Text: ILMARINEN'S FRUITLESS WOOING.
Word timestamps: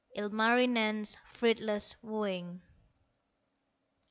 ILMARINEN'S 0.15 1.15
FRUITLESS 1.27 1.93
WOOING. 2.01 2.59